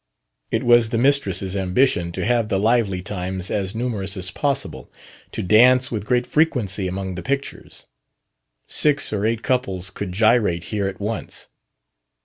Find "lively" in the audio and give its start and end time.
2.57-3.03